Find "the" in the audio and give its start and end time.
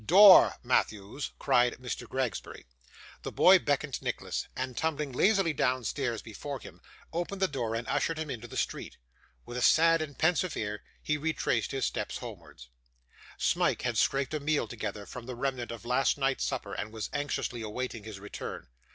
3.21-3.31, 7.39-7.47, 8.47-8.57, 15.27-15.35